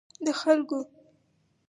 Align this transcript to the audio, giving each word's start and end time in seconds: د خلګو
د 0.25 0.27
خلګو 0.39 0.79